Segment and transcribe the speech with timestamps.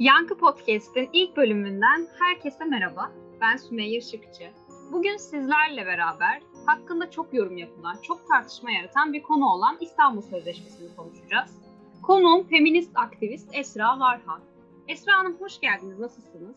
[0.00, 3.12] Yankı Podcast'in ilk bölümünden herkese merhaba.
[3.40, 4.50] Ben Sümeyye Işıkçı.
[4.92, 10.96] Bugün sizlerle beraber hakkında çok yorum yapılan, çok tartışma yaratan bir konu olan İstanbul Sözleşmesi'ni
[10.96, 11.62] konuşacağız.
[12.02, 14.40] Konuğum feminist aktivist Esra Varhan.
[14.88, 16.56] Esra Hanım hoş geldiniz, nasılsınız?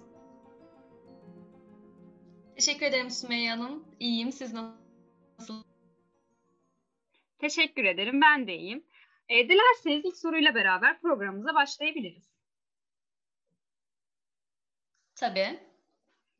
[2.55, 3.83] Teşekkür ederim Sümeyye Hanım.
[3.99, 5.65] İyiyim, siz nasılsınız?
[7.39, 8.83] Teşekkür ederim, ben de iyiyim.
[9.29, 12.32] E, dilerseniz ilk soruyla beraber programımıza başlayabiliriz.
[15.15, 15.59] Tabii.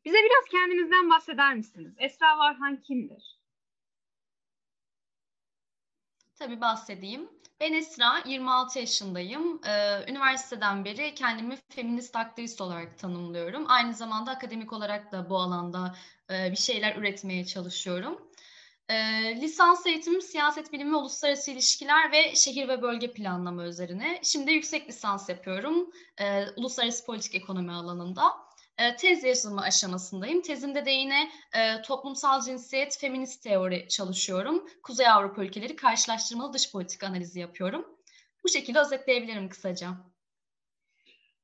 [0.04, 1.94] Bize biraz kendinizden bahseder misiniz?
[1.98, 3.38] Esra Varhan kimdir?
[6.34, 7.30] Tabii bahsedeyim.
[7.60, 9.60] Ben Esra, 26 yaşındayım.
[9.66, 13.64] Ee, üniversiteden beri kendimi feminist aktivist olarak tanımlıyorum.
[13.68, 15.96] Aynı zamanda akademik olarak da bu alanda
[16.30, 18.30] e, bir şeyler üretmeye çalışıyorum.
[18.88, 18.94] E,
[19.40, 24.20] lisans eğitimim siyaset bilimi, uluslararası ilişkiler ve şehir ve bölge planlama üzerine.
[24.22, 28.22] Şimdi yüksek lisans yapıyorum e, uluslararası politik ekonomi alanında.
[28.78, 30.42] E, tez yazımı aşamasındayım.
[30.42, 34.66] Tezimde de yine e, toplumsal cinsiyet, feminist teori çalışıyorum.
[34.82, 37.86] Kuzey Avrupa ülkeleri karşılaştırmalı dış politik analizi yapıyorum.
[38.44, 39.88] Bu şekilde özetleyebilirim kısaca.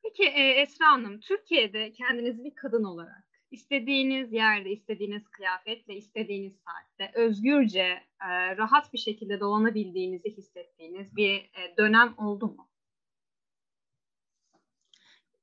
[0.03, 7.19] Peki e, Esra Hanım, Türkiye'de kendinizi bir kadın olarak istediğiniz yerde, istediğiniz kıyafetle, istediğiniz saatte
[7.19, 12.70] özgürce, e, rahat bir şekilde dolanabildiğinizi hissettiğiniz bir dönem oldu mu?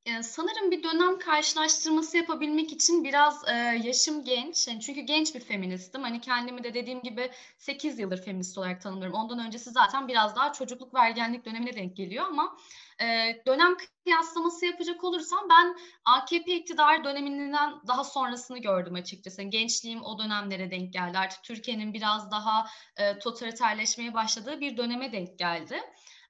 [0.08, 4.68] Ee, sanırım bir dönem karşılaştırması yapabilmek için biraz e, yaşım genç.
[4.68, 6.02] Yani çünkü genç bir feministim.
[6.02, 9.16] Hani kendimi de dediğim gibi 8 yıldır feminist olarak tanımlıyorum.
[9.20, 12.58] Ondan öncesi zaten biraz daha çocukluk ve ergenlik dönemine denk geliyor ama
[13.02, 13.06] e,
[13.48, 19.42] dönem kıyaslaması yapacak olursam ben AKP iktidar döneminden daha sonrasını gördüm açıkçası.
[19.44, 21.18] Gençliğim o dönemlere denk geldi.
[21.18, 25.82] Artık Türkiye'nin biraz daha e, totaliterleşmeye başladığı bir döneme denk geldi.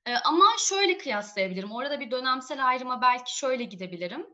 [0.07, 1.71] Ee, ama şöyle kıyaslayabilirim.
[1.71, 4.27] Orada bir dönemsel ayrıma belki şöyle gidebilirim.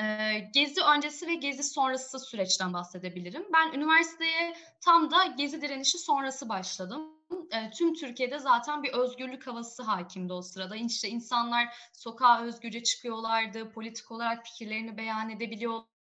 [0.00, 3.46] Ee, gezi öncesi ve gezi sonrası süreçten bahsedebilirim.
[3.52, 7.20] Ben üniversiteye tam da gezi direnişi sonrası başladım.
[7.52, 10.76] Ee, tüm Türkiye'de zaten bir özgürlük havası hakimdi o sırada.
[10.76, 15.99] İşte insanlar sokağa özgürce çıkıyorlardı, politik olarak fikirlerini beyan edebiliyorlardı.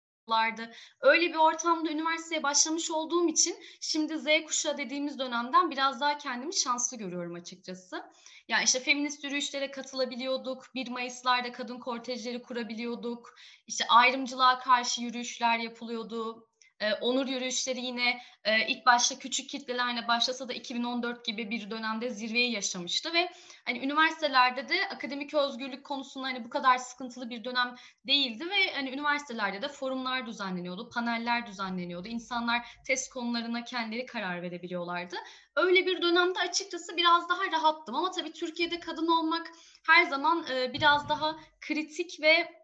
[1.01, 6.55] Öyle bir ortamda üniversiteye başlamış olduğum için şimdi Z kuşağı dediğimiz dönemden biraz daha kendimi
[6.55, 8.03] şanslı görüyorum açıkçası.
[8.49, 10.65] Yani işte feminist yürüyüşlere katılabiliyorduk.
[10.75, 13.35] 1 Mayıs'larda kadın kortejleri kurabiliyorduk.
[13.67, 16.49] İşte ayrımcılığa karşı yürüyüşler yapılıyordu.
[16.81, 22.11] E, onur yürüyüşleri yine e, ilk başta küçük kitlelerle başlasa da 2014 gibi bir dönemde
[22.11, 23.29] zirveyi yaşamıştı ve
[23.65, 27.75] hani üniversitelerde de akademik özgürlük konusunda hani bu kadar sıkıntılı bir dönem
[28.07, 32.09] değildi ve hani üniversitelerde de forumlar düzenleniyordu, paneller düzenleniyordu.
[32.09, 35.17] İnsanlar test konularına kendileri karar verebiliyorlardı.
[35.57, 39.51] Öyle bir dönemde açıkçası biraz daha rahattım ama tabii Türkiye'de kadın olmak
[39.87, 42.64] her zaman e, biraz daha kritik ve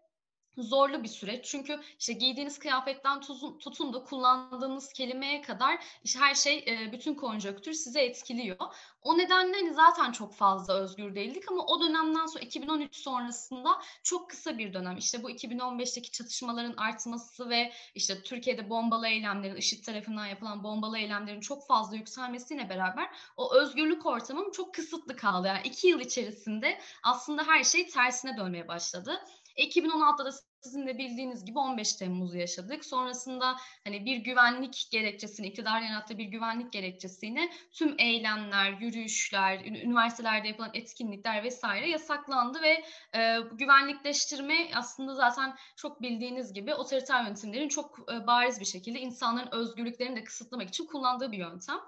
[0.57, 1.45] zorlu bir süreç.
[1.45, 3.21] Çünkü işte giydiğiniz kıyafetten
[3.59, 8.57] tutun da kullandığınız kelimeye kadar işte her şey bütün konjonktür size etkiliyor.
[9.01, 14.29] O nedenle hani zaten çok fazla özgür değildik ama o dönemden sonra 2013 sonrasında çok
[14.29, 14.97] kısa bir dönem.
[14.97, 21.39] İşte bu 2015'teki çatışmaların artması ve işte Türkiye'de bombalı eylemlerin, IŞİD tarafından yapılan bombalı eylemlerin
[21.39, 25.47] çok fazla yükselmesiyle beraber o özgürlük ortamım çok kısıtlı kaldı.
[25.47, 29.25] Yani iki yıl içerisinde aslında her şey tersine dönmeye başladı.
[29.57, 30.31] 2016'da
[30.61, 32.85] sizin de bildiğiniz gibi 15 Temmuz'u yaşadık.
[32.85, 40.71] Sonrasında hani bir güvenlik gerekçesini, iktidar yarattığı bir güvenlik gerekçesini tüm eylemler, yürüyüşler, üniversitelerde yapılan
[40.73, 42.83] etkinlikler vesaire yasaklandı ve
[43.19, 49.49] e, güvenlikleştirme aslında zaten çok bildiğiniz gibi otoriter yönetimlerin çok e, bariz bir şekilde insanların
[49.51, 51.79] özgürlüklerini de kısıtlamak için kullandığı bir yöntem.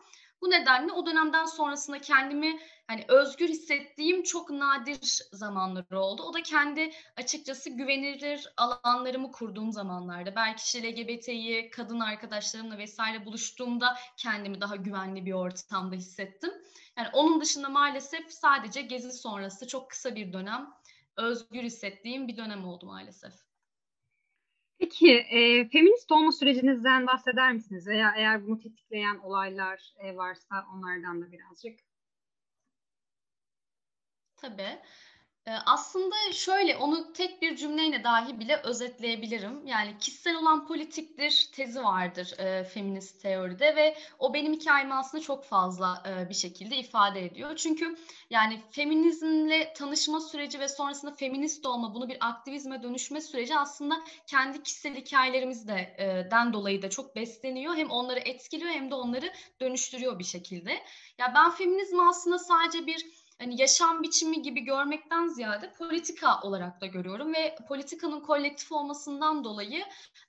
[0.44, 5.00] Bu nedenle o dönemden sonrasında kendimi hani özgür hissettiğim çok nadir
[5.32, 6.24] zamanlar oldu.
[6.24, 10.36] O da kendi açıkçası güvenilir alanlarımı kurduğum zamanlarda.
[10.36, 16.52] Belki işte LGBT'yi kadın arkadaşlarımla vesaire buluştuğumda kendimi daha güvenli bir ortamda hissettim.
[16.98, 20.74] Yani onun dışında maalesef sadece gezi sonrası çok kısa bir dönem
[21.18, 23.43] özgür hissettiğim bir dönem oldu maalesef.
[24.84, 27.88] Peki e, feminist olma sürecinizden bahseder misiniz?
[27.88, 31.80] Veya eğer bunu tetikleyen olaylar e, varsa onlardan da birazcık.
[34.38, 34.80] Tabii.
[35.46, 39.68] Aslında şöyle onu tek bir cümleyle dahi bile özetleyebilirim.
[39.68, 45.46] Yani kişisel olan politiktir tezi vardır e, feminist teoride ve o benim hikayemi aslında çok
[45.46, 47.56] fazla e, bir şekilde ifade ediyor.
[47.56, 47.96] Çünkü
[48.30, 53.96] yani feminizmle tanışma süreci ve sonrasında feminist olma, bunu bir aktivizme dönüşme süreci aslında
[54.28, 57.76] kendi kişisel hikayelerimizden e, dolayı da çok besleniyor.
[57.76, 60.72] Hem onları etkiliyor hem de onları dönüştürüyor bir şekilde.
[61.18, 66.86] Ya ben feminizmi aslında sadece bir hani yaşam biçimi gibi görmekten ziyade politika olarak da
[66.86, 69.84] görüyorum ve politikanın kolektif olmasından dolayı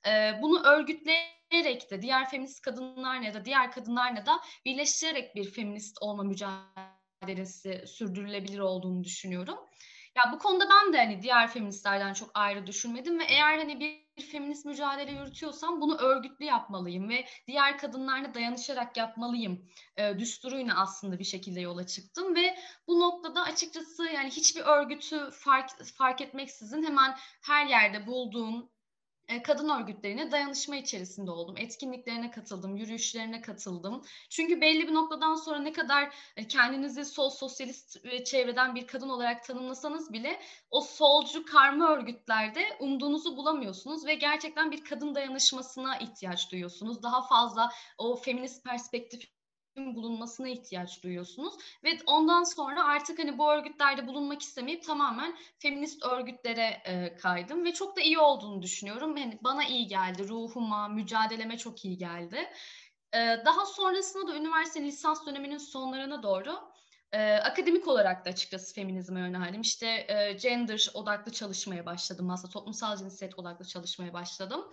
[0.07, 5.99] e, bunu örgütleyerek de diğer feminist kadınlar ya da diğer kadınlarla da birleştirerek bir feminist
[6.01, 9.59] olma mücadelesi sürdürülebilir olduğunu düşünüyorum.
[10.17, 14.23] Ya bu konuda ben de hani diğer feministlerden çok ayrı düşünmedim ve eğer hani bir
[14.23, 21.25] feminist mücadele yürütüyorsam bunu örgütlü yapmalıyım ve diğer kadınlarla dayanışarak yapmalıyım e, düsturuyla aslında bir
[21.25, 27.67] şekilde yola çıktım ve bu noktada açıkçası yani hiçbir örgütü fark fark etmeksizin hemen her
[27.67, 28.71] yerde bulduğum
[29.44, 31.55] kadın örgütlerine dayanışma içerisinde oldum.
[31.59, 34.03] Etkinliklerine katıldım, yürüyüşlerine katıldım.
[34.31, 39.44] Çünkü belli bir noktadan sonra ne kadar e, kendinizi sol sosyalist çevreden bir kadın olarak
[39.44, 40.41] tanımlasanız bile
[40.71, 47.03] o solcu karma örgütlerde umduğunuzu bulamıyorsunuz ve gerçekten bir kadın dayanışmasına ihtiyaç duyuyorsunuz.
[47.03, 49.34] Daha fazla o feminist perspektif
[49.76, 51.55] bulunmasına ihtiyaç duyuyorsunuz
[51.85, 57.73] ve ondan sonra artık hani bu örgütlerde bulunmak istemeyip tamamen feminist örgütlere e, kaydım ve
[57.73, 59.17] çok da iyi olduğunu düşünüyorum.
[59.17, 62.50] Yani bana iyi geldi, ruhuma, mücadeleme çok iyi geldi.
[63.15, 66.75] E, daha sonrasında da üniversite lisans döneminin sonlarına doğru
[67.12, 69.61] e, akademik olarak da açıkçası feminizme yöneldim.
[69.61, 74.65] İşte e, gender odaklı çalışmaya başladım aslında toplumsal cinsiyet odaklı çalışmaya başladım.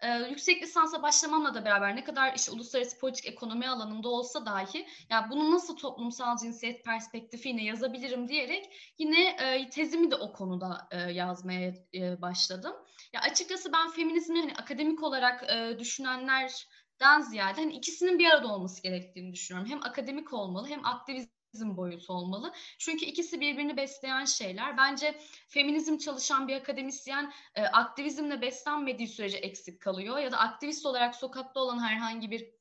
[0.00, 4.86] E, yüksek lisansa başlamamla da beraber ne kadar işte uluslararası politik ekonomi alanında olsa dahi
[5.10, 10.98] ya bunu nasıl toplumsal cinsiyet perspektifiyle yazabilirim diyerek yine e, tezimi de o konuda e,
[10.98, 12.72] yazmaya e, başladım.
[13.12, 18.82] Ya açıkçası ben feminizmi hani akademik olarak e, düşünenlerden ziyade hani ikisinin bir arada olması
[18.82, 19.70] gerektiğini düşünüyorum.
[19.70, 22.52] Hem akademik olmalı hem aktivizm feminizm boyutu olmalı.
[22.78, 24.76] Çünkü ikisi birbirini besleyen şeyler.
[24.76, 25.18] Bence
[25.48, 31.60] feminizm çalışan bir akademisyen e, aktivizmle beslenmediği sürece eksik kalıyor ya da aktivist olarak sokakta
[31.60, 32.56] olan herhangi bir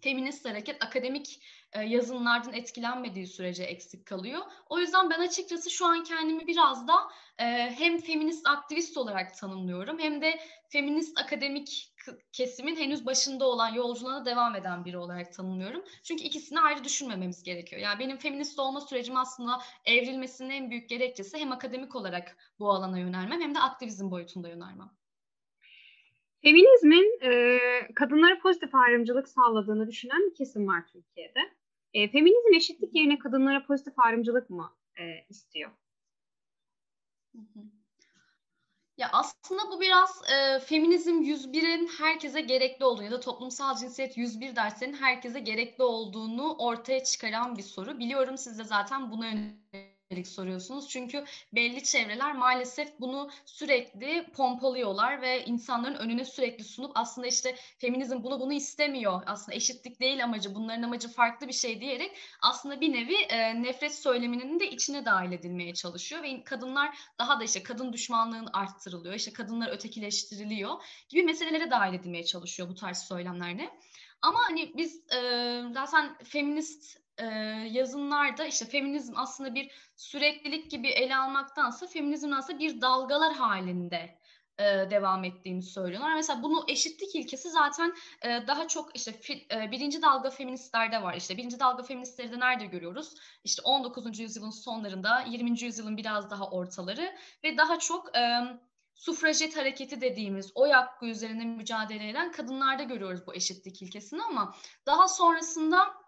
[0.00, 1.40] feminist hareket akademik
[1.72, 4.40] e, yazınlardan etkilenmediği sürece eksik kalıyor.
[4.68, 6.94] O yüzden ben açıkçası şu an kendimi biraz da
[7.38, 7.44] e,
[7.78, 11.92] hem feminist aktivist olarak tanımlıyorum hem de feminist akademik
[12.32, 15.84] kesimin henüz başında olan yolculuğuna devam eden biri olarak tanımlıyorum.
[16.02, 17.82] Çünkü ikisini ayrı düşünmememiz gerekiyor.
[17.82, 22.98] Yani benim feminist olma sürecim aslında evrilmesinin en büyük gerekçesi hem akademik olarak bu alana
[22.98, 24.99] yönelmem hem de aktivizm boyutunda yönelmem.
[26.42, 27.58] Feminizmin e,
[27.94, 31.40] kadınlara pozitif ayrımcılık sağladığını düşünen bir kesim var Türkiye'de.
[31.94, 35.70] E, feminizm eşitlik yerine kadınlara pozitif ayrımcılık mı e, istiyor?
[38.96, 44.56] Ya aslında bu biraz e, feminizm 101'in herkese gerekli olduğunu ya da toplumsal cinsiyet 101
[44.56, 47.98] derslerin herkese gerekli olduğunu ortaya çıkaran bir soru.
[47.98, 50.88] Biliyorum siz de zaten buna yönelik yönelik soruyorsunuz.
[50.88, 58.22] Çünkü belli çevreler maalesef bunu sürekli pompalıyorlar ve insanların önüne sürekli sunup aslında işte feminizm
[58.22, 59.22] bunu bunu istemiyor.
[59.26, 63.94] Aslında eşitlik değil amacı, bunların amacı farklı bir şey diyerek aslında bir nevi e, nefret
[63.94, 69.32] söyleminin de içine dahil edilmeye çalışıyor ve kadınlar daha da işte kadın düşmanlığın arttırılıyor, işte
[69.32, 70.70] kadınlar ötekileştiriliyor
[71.08, 73.70] gibi meselelere dahil edilmeye çalışıyor bu tarz söylemlerle.
[74.22, 77.26] Ama hani biz e, zaten feminist e,
[77.70, 84.20] yazınlarda işte feminizm aslında bir süreklilik gibi ele almaktansa feminizm aslında bir dalgalar halinde
[84.58, 86.14] e, devam ettiğini söylüyorlar.
[86.14, 91.14] Mesela bunu eşitlik ilkesi zaten e, daha çok işte fi, e, birinci dalga feministlerde var.
[91.14, 93.14] İşte birinci dalga feministleri de nerede görüyoruz?
[93.44, 94.18] İşte 19.
[94.18, 95.62] yüzyılın sonlarında, 20.
[95.62, 98.40] yüzyılın biraz daha ortaları ve daha çok e,
[98.94, 104.54] sufrajet hareketi dediğimiz oy hakkı üzerine mücadele eden kadınlarda görüyoruz bu eşitlik ilkesini ama
[104.86, 105.99] daha sonrasında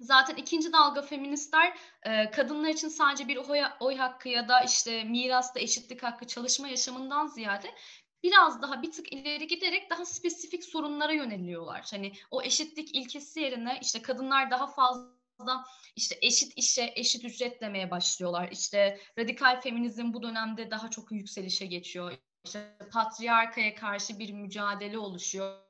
[0.00, 5.04] Zaten ikinci dalga feministler e, kadınlar için sadece bir oy, oy hakkı ya da işte
[5.04, 7.74] mirasta eşitlik hakkı çalışma yaşamından ziyade
[8.22, 11.86] biraz daha bir tık ileri giderek daha spesifik sorunlara yöneliyorlar.
[11.90, 15.64] Hani o eşitlik ilkesi yerine işte kadınlar daha fazla
[15.96, 18.48] işte eşit işe eşit ücret demeye başlıyorlar.
[18.52, 22.18] İşte radikal feminizm bu dönemde daha çok yükselişe geçiyor.
[22.44, 25.68] İşte patriarkaya karşı bir mücadele oluşuyor.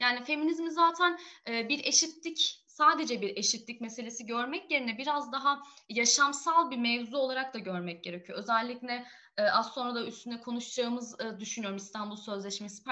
[0.00, 6.70] Yani feminizmi zaten e, bir eşitlik sadece bir eşitlik meselesi görmek yerine biraz daha yaşamsal
[6.70, 8.38] bir mevzu olarak da görmek gerekiyor.
[8.38, 9.06] Özellikle
[9.36, 12.84] e, az sonra da üstüne konuşacağımız e, düşünüyorum İstanbul Sözleşmesi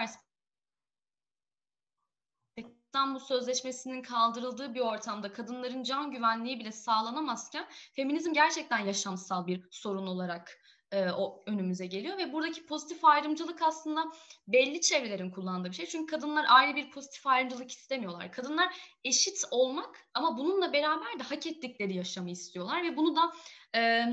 [2.56, 10.06] İstanbul Sözleşmesi'nin kaldırıldığı bir ortamda kadınların can güvenliği bile sağlanamazken feminizm gerçekten yaşamsal bir sorun
[10.06, 14.04] olarak e, o önümüze geliyor ve buradaki pozitif ayrımcılık aslında
[14.48, 15.86] belli çevrelerin kullandığı bir şey.
[15.86, 18.32] Çünkü kadınlar ayrı bir pozitif ayrımcılık istemiyorlar.
[18.32, 18.74] Kadınlar
[19.04, 23.32] eşit olmak ama bununla beraber de hak ettikleri yaşamı istiyorlar ve bunu da
[23.76, 24.04] e,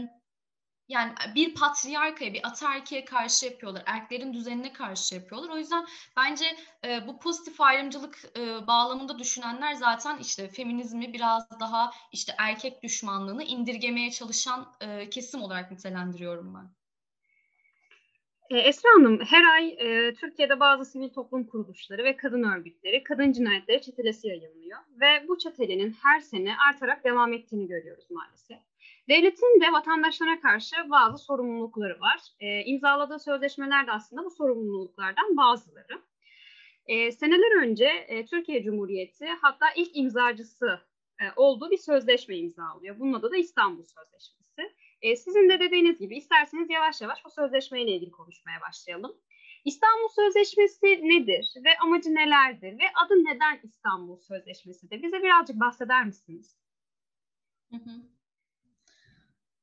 [0.91, 3.83] yani bir patriarkaya, bir ataerkiye karşı yapıyorlar.
[3.86, 5.50] Erklerin düzenine karşı yapıyorlar.
[5.50, 5.86] O yüzden
[6.17, 6.45] bence
[6.86, 13.43] e, bu pozitif ayrımcılık e, bağlamında düşünenler zaten işte feminizmi biraz daha işte erkek düşmanlığını
[13.43, 16.69] indirgemeye çalışan e, kesim olarak nitelendiriyorum ben.
[18.50, 23.31] E, Esra Hanım, her ay e, Türkiye'de bazı sivil toplum kuruluşları ve kadın örgütleri kadın
[23.31, 24.79] cinayetleri çetelesi yayınlıyor.
[25.01, 28.71] Ve bu çetelenin her sene artarak devam ettiğini görüyoruz maalesef.
[29.12, 32.20] Devletin de vatandaşlara karşı bazı sorumlulukları var.
[32.39, 36.01] E, imzaladığı sözleşmeler de aslında bu sorumluluklardan bazıları.
[36.86, 40.80] E, seneler önce e, Türkiye Cumhuriyeti hatta ilk imzacısı
[41.22, 43.00] e, olduğu bir sözleşme imzalıyor.
[43.00, 44.75] Bunun adı da İstanbul Sözleşmesi.
[45.01, 49.15] E, sizin de dediğiniz gibi isterseniz yavaş yavaş bu sözleşmeyle ilgili konuşmaya başlayalım.
[49.65, 55.03] İstanbul Sözleşmesi nedir ve amacı nelerdir ve adı neden İstanbul Sözleşmesi'dir?
[55.03, 56.58] Bize birazcık bahseder misiniz?
[57.72, 58.21] Hı hı.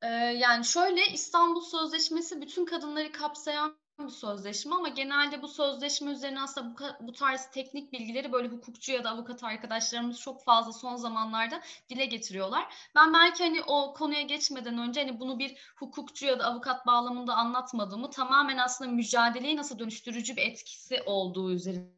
[0.03, 6.43] Ee, yani şöyle İstanbul Sözleşmesi bütün kadınları kapsayan bir sözleşme ama genelde bu sözleşme üzerine
[6.43, 10.97] aslında bu, bu tarz teknik bilgileri böyle hukukçu ya da avukat arkadaşlarımız çok fazla son
[10.97, 12.75] zamanlarda dile getiriyorlar.
[12.95, 17.35] Ben belki hani o konuya geçmeden önce hani bunu bir hukukçu ya da avukat bağlamında
[17.35, 21.98] anlatmadığımı tamamen aslında mücadeleyi nasıl dönüştürücü bir etkisi olduğu üzerine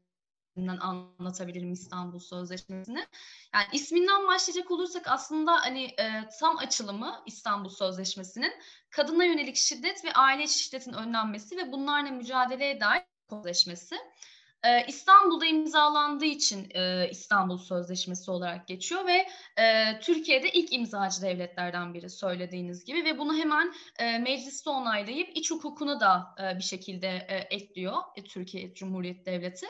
[0.80, 3.06] anlatabilirim İstanbul Sözleşmesi'ni.
[3.54, 8.52] Yani isminden başlayacak olursak aslında hani e, tam açılımı İstanbul Sözleşmesi'nin
[8.90, 13.96] kadına yönelik şiddet ve aile şiddetin önlenmesi ve bunlarla mücadeleye dair sözleşmesi.
[14.64, 19.26] Ee, İstanbul'da imzalandığı için e, İstanbul Sözleşmesi olarak geçiyor ve
[19.62, 25.50] e, Türkiye'de ilk imzacı devletlerden biri söylediğiniz gibi ve bunu hemen e, mecliste onaylayıp iç
[25.50, 29.66] hukukuna da e, bir şekilde e, ekliyor e, Türkiye Cumhuriyeti Devleti.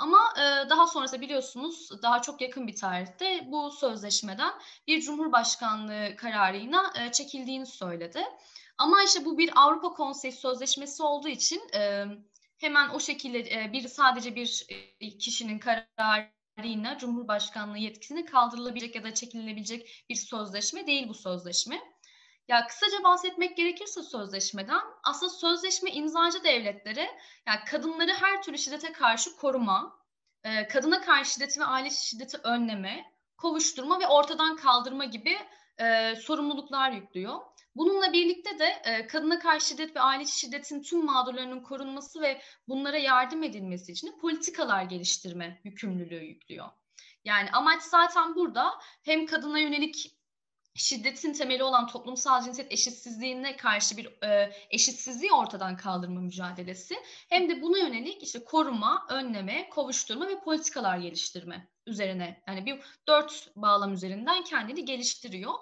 [0.00, 4.52] Ama e, daha sonrasında biliyorsunuz daha çok yakın bir tarihte bu sözleşmeden
[4.86, 8.24] bir Cumhurbaşkanlığı kararıyla e, çekildiğini söyledi.
[8.78, 12.04] Ama işte bu bir Avrupa Konseyi Sözleşmesi olduğu için e,
[12.58, 14.66] hemen o şekilde e, bir sadece bir
[15.00, 21.80] e, kişinin kararıyla Cumhurbaşkanlığı yetkisini kaldırılabilecek ya da çekilebilecek bir sözleşme değil bu sözleşme.
[22.50, 27.10] Ya kısaca bahsetmek gerekirse sözleşmeden aslında sözleşme imzacı devletlere
[27.46, 29.98] yani kadınları her türlü şiddete karşı koruma,
[30.44, 33.04] e, kadına karşı şiddeti ve aile şiddeti önleme,
[33.36, 35.38] kovuşturma ve ortadan kaldırma gibi
[35.78, 37.40] e, sorumluluklar yüklüyor.
[37.76, 42.98] Bununla birlikte de e, kadına karşı şiddet ve aile şiddetin tüm mağdurlarının korunması ve bunlara
[42.98, 46.66] yardım edilmesi için politikalar geliştirme yükümlülüğü yüklüyor.
[47.24, 48.70] Yani amaç zaten burada
[49.02, 50.19] hem kadına yönelik
[50.80, 56.94] şiddetin temeli olan toplumsal cinsiyet eşitsizliğine karşı bir e, eşitsizliği ortadan kaldırma mücadelesi
[57.28, 63.52] hem de buna yönelik işte koruma, önleme, kovuşturma ve politikalar geliştirme üzerine yani bir dört
[63.56, 65.54] bağlam üzerinden kendini geliştiriyor.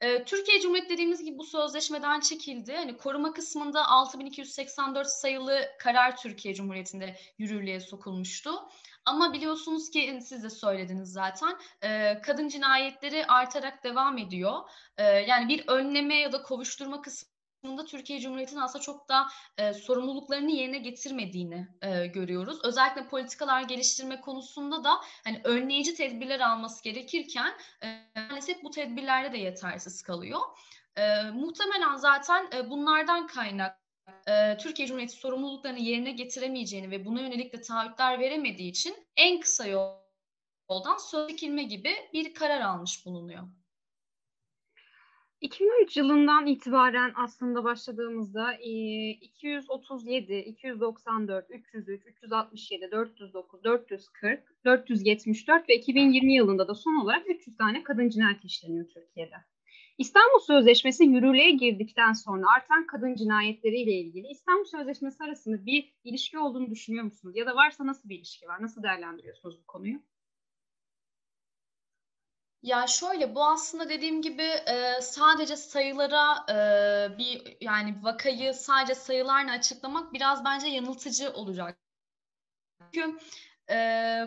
[0.00, 2.74] E, Türkiye Cumhuriyeti dediğimiz gibi bu sözleşmeden çekildi.
[2.76, 8.50] Hani koruma kısmında 6284 sayılı karar Türkiye Cumhuriyeti'nde yürürlüğe sokulmuştu.
[9.04, 14.60] Ama biliyorsunuz ki siz de söylediniz zaten e, kadın cinayetleri artarak devam ediyor.
[14.96, 17.02] E, yani bir önleme ya da kovuşturma
[17.62, 19.26] kısmında Türkiye Cumhuriyeti'nin aslında çok da
[19.58, 22.58] e, sorumluluklarını yerine getirmediğini e, görüyoruz.
[22.64, 29.38] Özellikle politikalar geliştirme konusunda da hani önleyici tedbirler alması gerekirken e, maalesef bu tedbirlerde de
[29.38, 30.40] yetersiz kalıyor.
[30.96, 33.78] E, muhtemelen zaten e, bunlardan kaynak
[34.28, 39.66] e, Türkiye Cumhuriyeti sorumluluklarını yerine getiremeyeceğini ve buna yönelik de taahhütler veremediği için en kısa
[39.66, 43.57] yoldan söz çekilme gibi bir karar almış bulunuyor.
[45.40, 56.68] 2003 yılından itibaren aslında başladığımızda 237, 294, 303, 367, 409, 440, 474 ve 2020 yılında
[56.68, 59.36] da son olarak 300 tane kadın cinayeti işleniyor Türkiye'de.
[59.98, 66.70] İstanbul Sözleşmesi yürürlüğe girdikten sonra artan kadın cinayetleriyle ilgili İstanbul Sözleşmesi arasında bir ilişki olduğunu
[66.70, 67.36] düşünüyor musunuz?
[67.36, 68.62] Ya da varsa nasıl bir ilişki var?
[68.62, 70.00] Nasıl değerlendiriyorsunuz bu konuyu?
[72.68, 79.52] Ya şöyle bu aslında dediğim gibi e, sadece sayılara e, bir yani vakayı sadece sayılarla
[79.52, 81.78] açıklamak biraz bence yanıltıcı olacak.
[82.94, 83.18] Çünkü
[83.70, 83.74] e,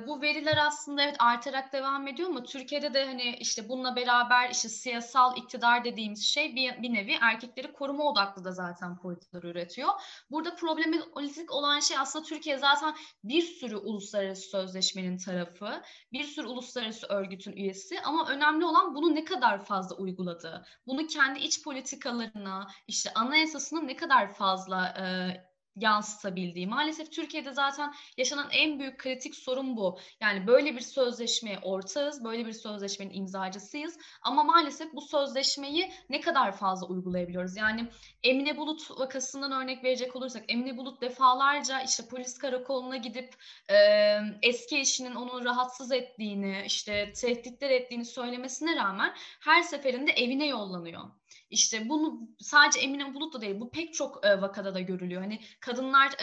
[0.07, 4.69] bu veriler aslında evet artarak devam ediyor ama Türkiye'de de hani işte bununla beraber işte
[4.69, 9.89] siyasal iktidar dediğimiz şey bir, bir nevi erkekleri koruma odaklı da zaten politikalar üretiyor.
[10.31, 15.81] Burada problematik olan şey aslında Türkiye zaten bir sürü uluslararası sözleşmenin tarafı,
[16.11, 21.39] bir sürü uluslararası örgütün üyesi ama önemli olan bunu ne kadar fazla uyguladığı, bunu kendi
[21.39, 25.05] iç politikalarına, işte anayasasına ne kadar fazla e,
[25.75, 26.67] yansıtabildiği.
[26.67, 29.99] Maalesef Türkiye'de zaten yaşanan en büyük kritik sorun bu.
[30.21, 36.51] Yani böyle bir sözleşmeye ortağız, böyle bir sözleşmenin imzacısıyız ama maalesef bu sözleşmeyi ne kadar
[36.51, 37.57] fazla uygulayabiliyoruz?
[37.57, 37.89] Yani
[38.23, 43.35] Emine Bulut vakasından örnek verecek olursak Emine Bulut defalarca işte polis karakoluna gidip
[43.69, 43.75] e,
[44.41, 51.20] eski eşinin onu rahatsız ettiğini, işte tehditler ettiğini söylemesine rağmen her seferinde evine yollanıyor.
[51.51, 55.21] İşte bunu sadece Emine Bulut da değil, bu pek çok e, vakada da görülüyor.
[55.21, 56.15] Hani kadınlar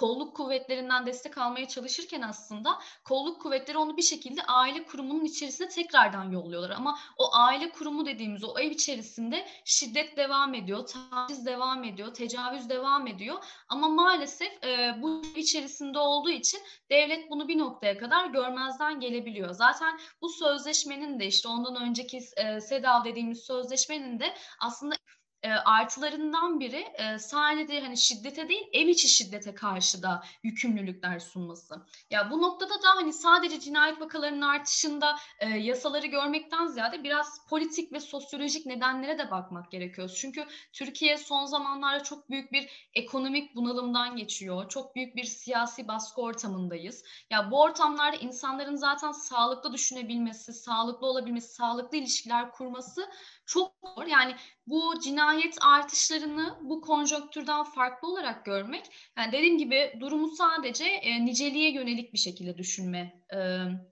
[0.00, 6.30] kolluk kuvvetlerinden destek almaya çalışırken aslında kolluk kuvvetleri onu bir şekilde aile kurumunun içerisine tekrardan
[6.30, 6.70] yolluyorlar.
[6.70, 12.68] Ama o aile kurumu dediğimiz o ev içerisinde şiddet devam ediyor, taciz devam ediyor, tecavüz
[12.68, 13.44] devam ediyor.
[13.68, 19.50] Ama maalesef e, bu içerisinde olduğu için devlet bunu bir noktaya kadar görmezden gelebiliyor.
[19.50, 24.94] Zaten bu sözleşmenin de işte ondan önceki e, SEDAV dediğimiz sözleşmenin de aslında
[25.42, 31.86] e, artılarından biri e, sadece hani şiddete değil ev içi şiddete karşı da yükümlülükler sunması.
[32.10, 37.92] Ya bu noktada da hani sadece cinayet vakalarının artışında e, yasaları görmekten ziyade biraz politik
[37.92, 40.10] ve sosyolojik nedenlere de bakmak gerekiyor.
[40.16, 44.68] Çünkü Türkiye son zamanlarda çok büyük bir ekonomik bunalımdan geçiyor.
[44.68, 47.04] Çok büyük bir siyasi baskı ortamındayız.
[47.30, 53.10] Ya bu ortamlarda insanların zaten sağlıklı düşünebilmesi, sağlıklı olabilmesi, sağlıklı ilişkiler kurması
[53.50, 54.06] çok zor.
[54.06, 54.34] Yani
[54.66, 58.84] bu cinayet artışlarını bu konjonktürden farklı olarak görmek,
[59.18, 63.38] yani dediğim gibi durumu sadece e, niceliğe yönelik bir şekilde düşünme e,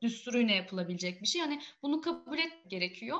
[0.02, 1.40] düsturuyla yapılabilecek bir şey.
[1.40, 3.18] Yani bunu kabul et gerekiyor.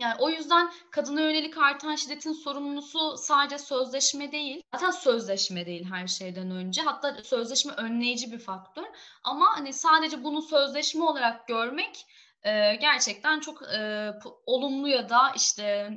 [0.00, 4.62] Yani o yüzden kadına yönelik artan şiddetin sorumlusu sadece sözleşme değil.
[4.74, 6.82] Zaten sözleşme değil her şeyden önce.
[6.82, 8.84] Hatta sözleşme önleyici bir faktör.
[9.24, 12.06] Ama hani sadece bunu sözleşme olarak görmek
[12.42, 14.12] e, gerçekten çok e,
[14.46, 15.90] olumlu ya da işte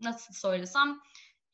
[0.00, 1.00] nasıl söylesem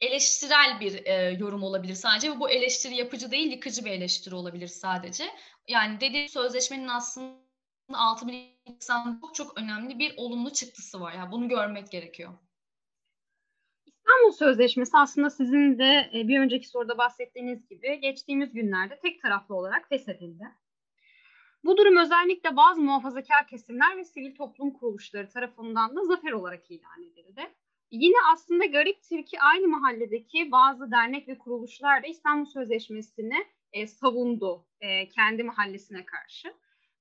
[0.00, 4.68] eleştirel bir e, yorum olabilir sadece ve bu eleştiri yapıcı değil yıkıcı bir eleştiri olabilir
[4.68, 5.25] sadece.
[5.68, 7.40] Yani dediğim sözleşmenin aslında
[7.94, 11.12] 6080 çok çok önemli bir olumlu çıktısı var.
[11.12, 12.32] Yani bunu görmek gerekiyor.
[13.87, 19.88] İstanbul Sözleşmesi aslında sizin de bir önceki soruda bahsettiğiniz gibi geçtiğimiz günlerde tek taraflı olarak
[19.88, 20.44] feshedildi.
[21.64, 27.02] Bu durum özellikle bazı muhafazakar kesimler ve sivil toplum kuruluşları tarafından da zafer olarak ilan
[27.02, 27.50] edildi.
[27.91, 34.67] Yine aslında gariptir ki aynı mahalledeki bazı dernek ve kuruluşlar da İstanbul Sözleşmesi'ni e, savundu
[34.80, 36.54] e, kendi mahallesine karşı.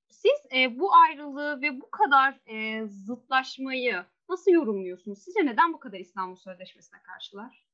[0.08, 5.20] Siz e, bu ayrılığı ve bu kadar e, zıtlaşmayı nasıl yorumluyorsunuz?
[5.20, 7.69] Sizce neden bu kadar İstanbul Sözleşmesi'ne karşılar?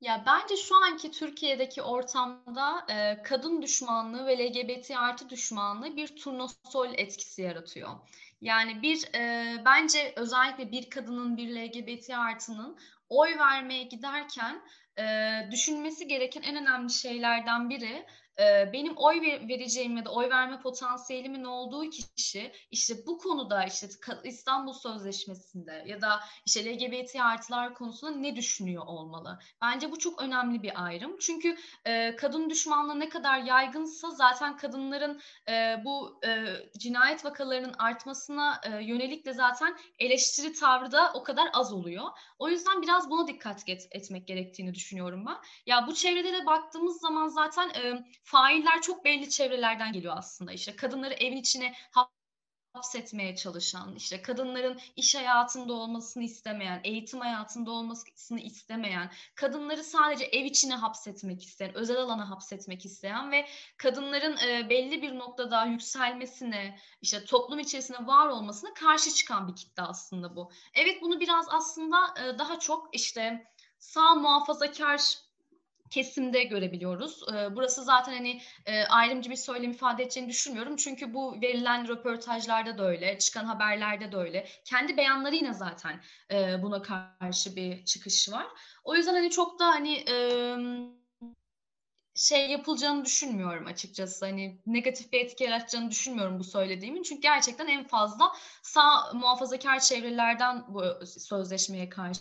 [0.00, 6.94] Ya bence şu anki Türkiye'deki ortamda e, kadın düşmanlığı ve LGBT artı düşmanlığı bir turnusol
[6.94, 7.90] etkisi yaratıyor.
[8.40, 14.62] Yani bir e, bence özellikle bir kadının bir LGBT artının oy vermeye giderken
[14.98, 15.04] e,
[15.50, 18.06] düşünmesi gereken en önemli şeylerden biri
[18.72, 23.88] benim oy vereceğim ya da oy verme potansiyelimin olduğu kişi işte bu konuda işte
[24.24, 29.38] İstanbul Sözleşmesi'nde ya da işte LGBT artılar konusunda ne düşünüyor olmalı?
[29.62, 31.18] Bence bu çok önemli bir ayrım.
[31.18, 31.56] Çünkü
[32.16, 35.20] kadın düşmanlığı ne kadar yaygınsa zaten kadınların
[35.84, 36.20] bu
[36.78, 42.04] cinayet vakalarının artmasına yönelik de zaten eleştiri tavrı da o kadar az oluyor.
[42.38, 45.36] O yüzden biraz buna dikkat et, etmek gerektiğini düşünüyorum ben.
[45.66, 47.70] Ya bu çevrelere baktığımız zaman zaten
[48.30, 50.52] failler çok belli çevrelerden geliyor aslında.
[50.52, 51.74] İşte kadınları evin içine
[52.74, 60.44] hapsetmeye çalışan, işte kadınların iş hayatında olmasını istemeyen, eğitim hayatında olmasını istemeyen, kadınları sadece ev
[60.44, 67.24] içine hapsetmek isteyen, özel alana hapsetmek isteyen ve kadınların e, belli bir noktada yükselmesine, işte
[67.24, 70.50] toplum içerisinde var olmasına karşı çıkan bir kitle aslında bu.
[70.74, 75.27] Evet bunu biraz aslında e, daha çok işte sağ muhafazakar
[75.90, 77.20] kesimde görebiliyoruz.
[77.50, 78.40] Burası zaten hani
[78.88, 80.76] ayrımcı bir söylem ifade edeceğini düşünmüyorum.
[80.76, 84.48] Çünkü bu verilen röportajlarda da öyle, çıkan haberlerde de öyle.
[84.64, 86.00] Kendi beyanları yine zaten
[86.62, 88.46] buna karşı bir çıkış var.
[88.84, 90.04] O yüzden hani çok da hani
[92.14, 94.26] şey yapılacağını düşünmüyorum açıkçası.
[94.26, 97.02] Hani negatif bir etki yaratacağını düşünmüyorum bu söylediğimin.
[97.02, 102.20] Çünkü gerçekten en fazla sağ muhafazakar çevrelerden bu sözleşmeye karşı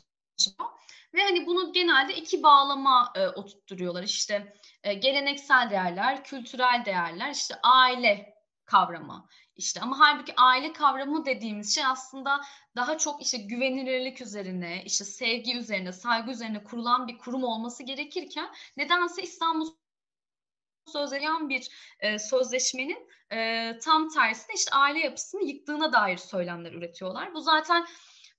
[1.18, 4.04] ve hani bunu genelde iki bağlama e, oturtturuyorlar.
[4.04, 4.54] İşte
[4.84, 9.28] e, geleneksel değerler, kültürel değerler, işte aile kavramı.
[9.56, 12.42] İşte ama halbuki aile kavramı dediğimiz şey aslında
[12.76, 18.50] daha çok işte güvenilirlik üzerine, işte sevgi üzerine, saygı üzerine kurulan bir kurum olması gerekirken
[18.78, 19.74] nedense İstanbul
[20.88, 27.34] sözleyen bir e, sözleşmenin e, tam tersine işte aile yapısını yıktığına dair söylemler üretiyorlar.
[27.34, 27.88] Bu zaten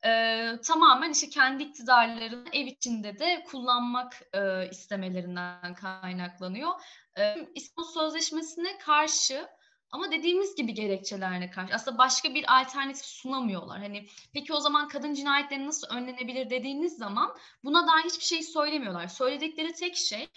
[0.05, 6.71] e, tamamen işte kendi iktidarlarını ev içinde de kullanmak e, istemelerinden kaynaklanıyor.
[7.19, 9.49] E, İstanbul Sözleşmesi'ne karşı
[9.91, 13.79] ama dediğimiz gibi gerekçelerine karşı aslında başka bir alternatif sunamıyorlar.
[13.79, 17.35] Hani peki o zaman kadın cinayetleri nasıl önlenebilir dediğiniz zaman
[17.65, 19.09] buna dair hiçbir şey söylemiyorlar.
[19.09, 20.29] Söyledikleri tek şey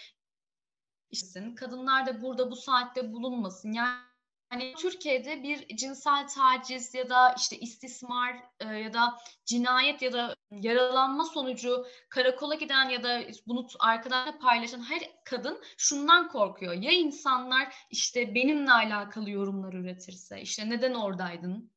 [1.10, 3.72] işte kadınlar da burada bu saatte bulunmasın.
[3.72, 4.11] Yani
[4.52, 10.36] Hani Türkiye'de bir cinsel taciz ya da işte istismar e, ya da cinayet ya da
[10.50, 16.72] yaralanma sonucu karakola giden ya da bunu arkadaşla paylaşan her kadın şundan korkuyor.
[16.72, 21.70] Ya insanlar işte benimle alakalı yorumlar üretirse, işte neden oradaydın,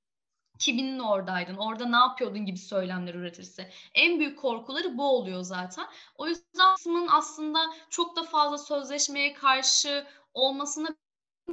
[0.59, 3.71] kiminle oradaydın, orada ne yapıyordun gibi söylemler üretirse.
[3.93, 5.85] En büyük korkuları bu oluyor zaten.
[6.15, 7.59] O yüzden aslında
[7.89, 10.87] çok da fazla sözleşmeye karşı olmasına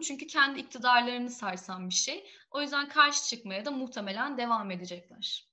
[0.00, 2.24] çünkü kendi iktidarlarını sarsan bir şey.
[2.50, 5.46] O yüzden karşı çıkmaya da muhtemelen devam edecekler.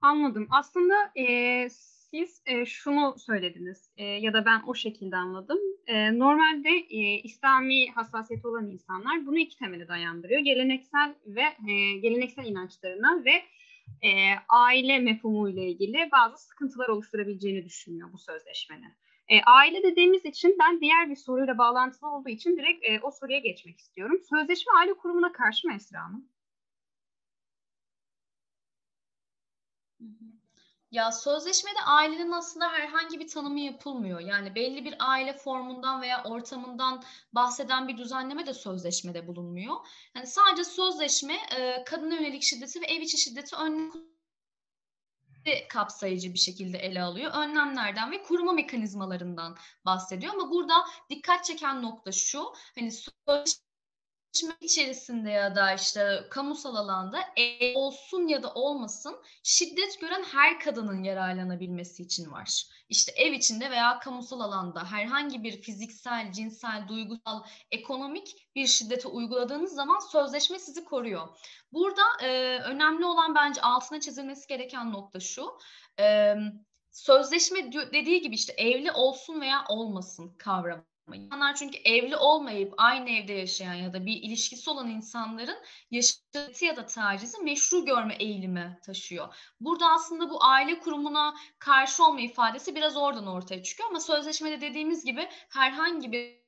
[0.00, 0.48] Anladım.
[0.50, 5.58] Aslında e, siz e, şunu söylediniz e, ya da ben o şekilde anladım.
[5.86, 10.40] E, normalde e, İslami hassasiyeti olan insanlar bunu iki temele dayandırıyor.
[10.40, 13.42] Geleneksel ve e, geleneksel inançlarına ve
[14.08, 18.94] e, aile mefhumu ile ilgili bazı sıkıntılar oluşturabileceğini düşünüyor bu sözleşmenin.
[19.28, 23.38] E, aile dediğimiz için ben diğer bir soruyla bağlantılı olduğu için direkt e, o soruya
[23.38, 24.20] geçmek istiyorum.
[24.30, 26.28] Sözleşme aile kurumuna karşı mı Esra Hanım?
[30.90, 34.20] Ya sözleşmede ailenin aslında herhangi bir tanımı yapılmıyor.
[34.20, 39.74] Yani belli bir aile formundan veya ortamından bahseden bir düzenleme de sözleşmede bulunmuyor.
[40.14, 43.92] Yani sadece sözleşme e, kadına yönelik şiddeti ve ev içi şiddeti önleme
[45.68, 47.32] kapsayıcı bir şekilde ele alıyor.
[47.34, 50.74] Önlemlerden ve koruma mekanizmalarından bahsediyor ama burada
[51.10, 52.52] dikkat çeken nokta şu.
[52.74, 52.92] Hani
[54.38, 60.60] sözleşme içerisinde ya da işte kamusal alanda e, olsun ya da olmasın şiddet gören her
[60.60, 62.66] kadının yararlanabilmesi için var.
[62.88, 69.72] İşte ev içinde veya kamusal alanda herhangi bir fiziksel, cinsel, duygusal, ekonomik bir şiddete uyguladığınız
[69.72, 71.28] zaman sözleşme sizi koruyor.
[71.72, 75.58] Burada e, önemli olan bence altına çizilmesi gereken nokta şu.
[76.00, 76.34] E,
[76.90, 80.87] sözleşme dediği gibi işte evli olsun veya olmasın kavramı.
[81.14, 85.58] İnsanlar çünkü evli olmayıp aynı evde yaşayan ya da bir ilişkisi olan insanların
[85.90, 89.34] yaşadığı ya da tacizi meşru görme eğilimi taşıyor.
[89.60, 95.04] Burada aslında bu aile kurumuna karşı olma ifadesi biraz oradan ortaya çıkıyor ama sözleşmede dediğimiz
[95.04, 96.38] gibi herhangi bir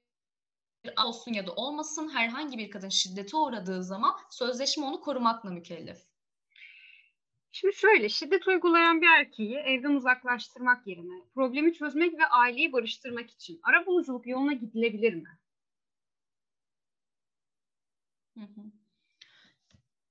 [1.05, 6.10] olsun ya da olmasın herhangi bir kadın şiddete uğradığı zaman sözleşme onu korumakla mükellef.
[7.61, 13.61] Şimdi şöyle, şiddet uygulayan bir erkeği evden uzaklaştırmak yerine problemi çözmek ve aileyi barıştırmak için
[13.63, 15.39] arabuluculuk yoluna gidilebilir mi?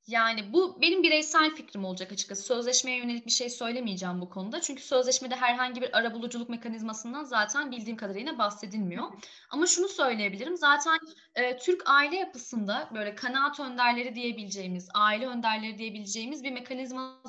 [0.08, 2.44] Yani bu benim bireysel fikrim olacak açıkçası.
[2.44, 4.62] Sözleşmeye yönelik bir şey söylemeyeceğim bu konuda.
[4.62, 9.04] Çünkü sözleşmede herhangi bir arabuluculuk mekanizmasından zaten bildiğim kadarıyla bahsedilmiyor.
[9.50, 10.58] Ama şunu söyleyebilirim.
[10.58, 11.00] Zaten
[11.36, 17.22] e, Türk aile yapısında böyle kanaat önderleri diyebileceğimiz, aile önderleri diyebileceğimiz bir mekanizma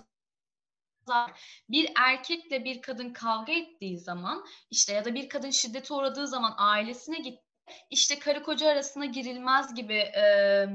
[1.69, 6.55] bir erkekle bir kadın kavga ettiği zaman işte ya da bir kadın şiddete uğradığı zaman
[6.57, 7.45] ailesine gitti
[7.91, 10.67] işte karı koca arasına girilmez gibi e,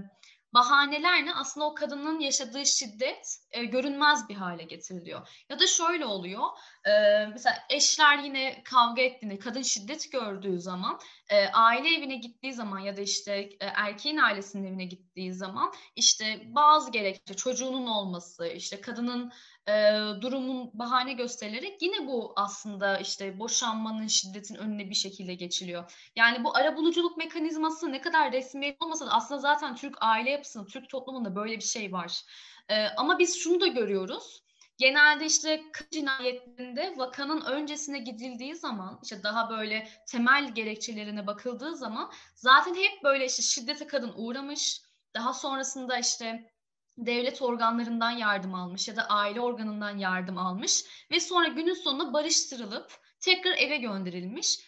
[0.56, 5.28] bahanelerle aslında o kadının yaşadığı şiddet e, görünmez bir hale getiriliyor.
[5.50, 6.44] Ya da şöyle oluyor.
[6.86, 6.92] E,
[7.26, 12.98] mesela eşler yine kavga ettiğinde, kadın şiddet gördüğü zaman, e, aile evine gittiği zaman ya
[12.98, 19.32] da işte e, erkeğin ailesinin evine gittiği zaman işte bazı gerekçe çocuğunun olması, işte kadının
[19.68, 19.74] e,
[20.22, 26.10] durumun bahane gösterilerek yine bu aslında işte boşanmanın şiddetin önüne bir şekilde geçiliyor.
[26.16, 30.90] Yani bu arabuluculuk mekanizması ne kadar resmi olmasa da aslında zaten Türk aile yapısında, Türk
[30.90, 32.22] toplumunda böyle bir şey var.
[32.70, 34.46] E, ama biz şunu da görüyoruz.
[34.78, 42.76] Genelde işte cinayetlerinde vakanın öncesine gidildiği zaman işte daha böyle temel gerekçelerine bakıldığı zaman zaten
[42.76, 44.82] hep böyle işte şiddete kadın uğramış.
[45.14, 46.55] Daha sonrasında işte
[46.98, 52.92] devlet organlarından yardım almış ya da aile organından yardım almış ve sonra günün sonunda barıştırılıp
[53.20, 54.60] tekrar eve gönderilmiş.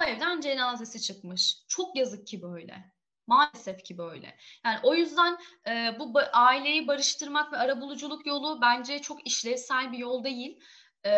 [0.00, 1.56] Bu evden cenazesi çıkmış.
[1.68, 2.94] Çok yazık ki böyle.
[3.26, 4.36] Maalesef ki böyle.
[4.64, 5.38] Yani o yüzden
[5.68, 10.60] e, bu ba- aileyi barıştırmak ve arabuluculuk yolu bence çok işlevsel bir yol değil.
[11.04, 11.10] E,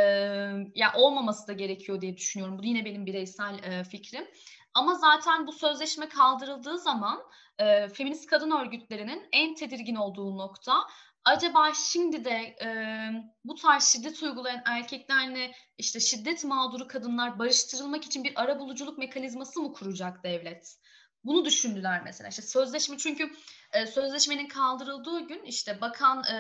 [0.75, 2.59] ya olmaması da gerekiyor diye düşünüyorum.
[2.59, 4.27] Bu yine benim bireysel e, fikrim.
[4.77, 7.23] Ama zaten bu sözleşme kaldırıldığı zaman
[7.59, 10.73] e, feminist kadın örgütlerinin en tedirgin olduğu nokta
[11.25, 12.69] acaba şimdi de e,
[13.45, 19.61] bu tarz şiddet uygulayan erkeklerle işte şiddet mağduru kadınlar barıştırılmak için bir ara buluculuk mekanizması
[19.61, 20.77] mı kuracak devlet?
[21.25, 22.29] Bunu düşündüler mesela.
[22.29, 23.31] İşte sözleşme çünkü
[23.73, 26.37] e, sözleşmenin kaldırıldığı gün işte bakan e,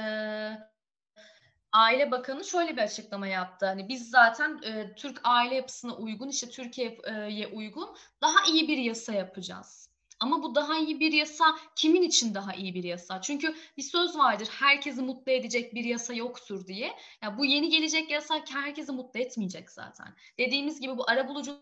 [1.77, 3.67] Aile Bakanı şöyle bir açıklama yaptı.
[3.67, 9.13] Hani biz zaten e, Türk aile yapısına uygun, işte Türkiye'ye uygun daha iyi bir yasa
[9.13, 9.91] yapacağız.
[10.21, 11.45] Ama bu daha iyi bir yasa
[11.77, 13.21] kimin için daha iyi bir yasa?
[13.21, 16.93] Çünkü bir söz vardır herkesi mutlu edecek bir yasa yoktur diye.
[17.23, 20.15] Ya bu yeni gelecek yasa herkesi mutlu etmeyecek zaten.
[20.39, 21.59] Dediğimiz gibi bu arabulucu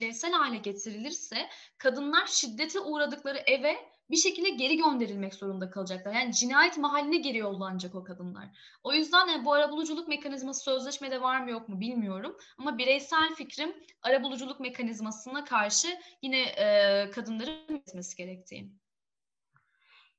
[0.00, 6.12] bireysel hale getirilirse kadınlar şiddete uğradıkları eve bir şekilde geri gönderilmek zorunda kalacaklar.
[6.14, 8.48] Yani cinayet mahalline geri yollanacak o kadınlar.
[8.82, 12.36] O yüzden yani bu arabuluculuk mekanizması sözleşmede var mı yok mu bilmiyorum.
[12.58, 15.88] Ama bireysel fikrim arabuluculuk mekanizmasına karşı
[16.22, 18.70] yine e, kadınların etmesi gerektiği.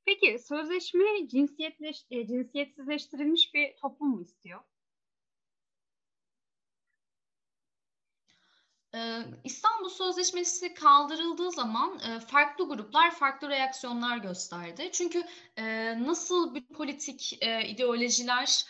[0.05, 4.61] Peki sözleşme cinsiyetleş, e, cinsiyetsizleştirilmiş bir toplum mu istiyor?
[9.43, 14.89] İstanbul Sözleşmesi kaldırıldığı zaman farklı gruplar farklı reaksiyonlar gösterdi.
[14.91, 15.23] Çünkü
[16.05, 17.33] nasıl bir politik
[17.65, 18.65] ideolojiler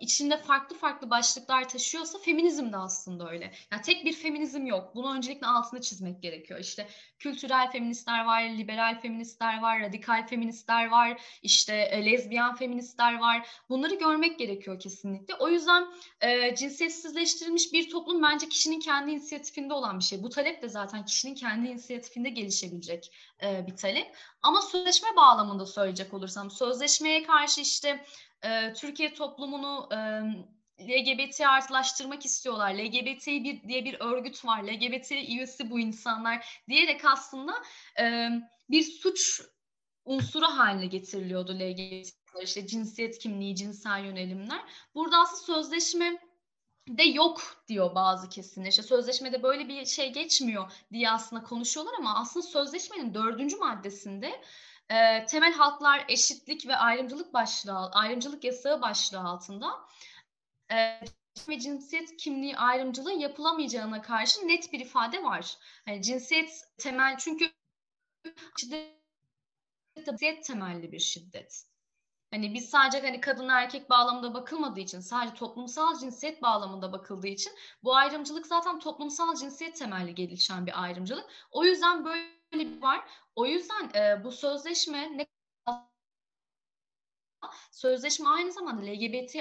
[0.00, 3.52] içinde farklı farklı başlıklar taşıyorsa feminizm de aslında öyle.
[3.72, 4.94] Yani tek bir feminizm yok.
[4.94, 6.60] Bunu öncelikle altını çizmek gerekiyor.
[6.60, 13.48] İşte kültürel feministler var, liberal feministler var, radikal feministler var, işte lezbiyen feministler var.
[13.68, 15.34] Bunları görmek gerekiyor kesinlikle.
[15.34, 15.86] O yüzden
[16.56, 20.22] cinsiyetsizleştirilmiş bir toplum bence kişinin kendi inisiyatifinde olan bir şey.
[20.22, 23.10] Bu talep de zaten kişinin kendi inisiyatifinde gelişebilecek
[23.42, 24.16] bir talep.
[24.42, 28.04] Ama sözleşme bağlamında söyleyecek olursam, sözleşmeye karşı işte
[28.44, 29.96] e, Türkiye toplumunu e,
[30.80, 32.74] LGBT artılaştırmak istiyorlar.
[32.74, 34.62] LGBT bir, diye bir örgüt var.
[34.62, 37.52] LGBT üyesi bu insanlar diyerek aslında
[38.00, 38.28] e,
[38.70, 39.42] bir suç
[40.04, 44.60] unsuru haline getiriliyordu LGBT işte cinsiyet kimliği, cinsel yönelimler.
[44.94, 46.18] Burada aslında sözleşme
[46.88, 48.68] de yok diyor bazı kesimler.
[48.68, 54.40] İşte sözleşmede böyle bir şey geçmiyor diye aslında konuşuyorlar ama aslında sözleşmenin dördüncü maddesinde
[54.90, 59.70] e, temel haklar, eşitlik ve ayrımcılık başlığı, ayrımcılık yasağı başlığı altında
[60.72, 61.00] e,
[61.48, 65.56] ve cinsiyet kimliği ayrımcılığı yapılamayacağına karşı net bir ifade var.
[65.86, 67.52] Yani cinsiyet temel çünkü
[69.96, 71.73] şiddet temelli bir şiddet.
[72.34, 77.52] Hani biz sadece hani kadın erkek bağlamında bakılmadığı için, sadece toplumsal cinsiyet bağlamında bakıldığı için
[77.84, 81.24] bu ayrımcılık zaten toplumsal cinsiyet temelli gelişen bir ayrımcılık.
[81.50, 83.08] O yüzden böyle bir var.
[83.36, 85.26] O yüzden e, bu sözleşme ne
[87.70, 89.36] sözleşme aynı zamanda LGBT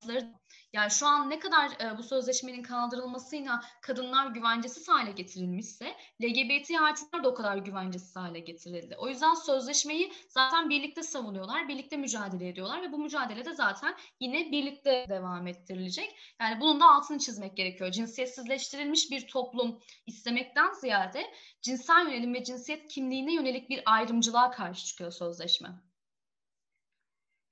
[0.00, 0.32] artıları
[0.72, 7.24] yani şu an ne kadar e, bu sözleşmenin kaldırılmasıyla kadınlar güvencesiz hale getirilmişse LGBT artılar
[7.24, 8.96] da o kadar güvencesiz hale getirildi.
[8.98, 14.52] O yüzden sözleşmeyi zaten birlikte savunuyorlar, birlikte mücadele ediyorlar ve bu mücadele de zaten yine
[14.52, 16.16] birlikte devam ettirilecek.
[16.40, 17.90] Yani bunun da altını çizmek gerekiyor.
[17.90, 21.26] Cinsiyetsizleştirilmiş bir toplum istemekten ziyade
[21.62, 25.89] cinsel yönelim ve cinsiyet kimliğine yönelik bir ayrımcılığa karşı çıkıyor sözleşme.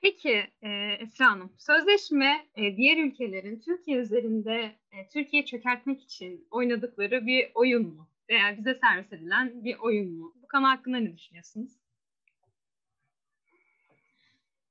[0.00, 0.68] Peki e,
[1.00, 7.94] Esra Hanım, sözleşme e, diğer ülkelerin Türkiye üzerinde e, Türkiye çökertmek için oynadıkları bir oyun
[7.94, 8.08] mu?
[8.28, 10.34] Veya bize servis edilen bir oyun mu?
[10.42, 11.72] Bu konu hakkında ne düşünüyorsunuz?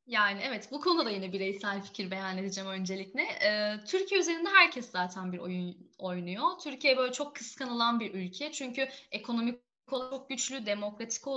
[0.07, 3.21] Yani evet bu konuda yine bireysel fikir beyan edeceğim öncelikle.
[3.21, 6.43] Ee, Türkiye üzerinde herkes zaten bir oyun oynuyor.
[6.63, 8.51] Türkiye böyle çok kıskanılan bir ülke.
[8.51, 11.27] Çünkü ekonomik çok güçlü, demokratik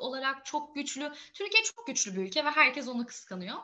[0.00, 1.12] olarak çok güçlü.
[1.34, 3.56] Türkiye çok güçlü bir ülke ve herkes onu kıskanıyor.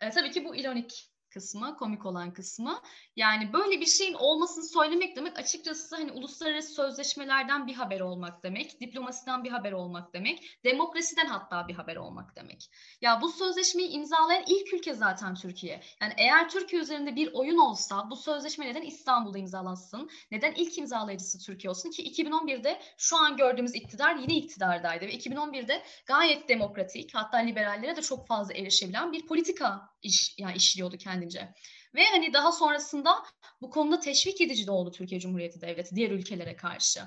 [0.00, 2.80] E, tabii ki bu ironik kısmı, komik olan kısmı.
[3.16, 8.80] Yani böyle bir şeyin olmasını söylemek demek açıkçası hani uluslararası sözleşmelerden bir haber olmak demek,
[8.80, 12.70] diplomasiden bir haber olmak demek, demokrasiden hatta bir haber olmak demek.
[13.00, 15.80] Ya bu sözleşmeyi imzalayan ilk ülke zaten Türkiye.
[16.00, 20.10] Yani eğer Türkiye üzerinde bir oyun olsa bu sözleşme neden İstanbul'da imzalansın?
[20.30, 25.82] Neden ilk imzalayıcısı Türkiye olsun ki 2011'de şu an gördüğümüz iktidar yine iktidardaydı ve 2011'de
[26.06, 31.54] gayet demokratik hatta liberallere de çok fazla erişebilen bir politika iş, yani işliyordu kendince.
[31.94, 33.22] Ve hani daha sonrasında
[33.60, 37.00] bu konuda teşvik edici de oldu Türkiye Cumhuriyeti Devleti diğer ülkelere karşı.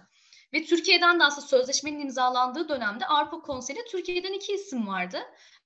[0.54, 5.18] Ve Türkiye'den de aslında sözleşmenin imzalandığı dönemde Avrupa Konseyi'nde Türkiye'den iki isim vardı.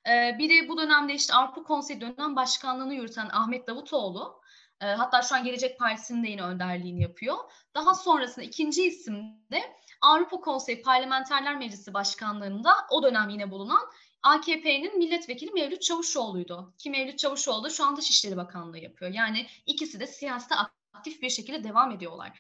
[0.08, 4.42] Ee, biri bu dönemde işte Avrupa Konseyi dönem başkanlığını yürüten Ahmet Davutoğlu.
[4.82, 7.38] Ee, hatta şu an Gelecek Partisi'nin de yine önderliğini yapıyor.
[7.76, 9.16] Daha sonrasında ikinci isim
[9.52, 9.62] de
[10.02, 13.82] Avrupa Konseyi Parlamenterler Meclisi Başkanlığı'nda o dönem yine bulunan
[14.24, 16.74] AKP'nin milletvekili Mevlüt Çavuşoğlu'ydu.
[16.78, 19.12] Ki Mevlüt Çavuşoğlu şu anda Dışişleri Bakanlığı yapıyor.
[19.12, 22.40] Yani ikisi de siyasete aktif bir şekilde devam ediyorlar.